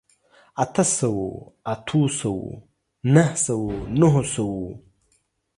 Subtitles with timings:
[0.63, 1.29] اته سوو،
[1.73, 2.51] اتو سوو،
[3.13, 4.63] نهه سوو، نهو سوو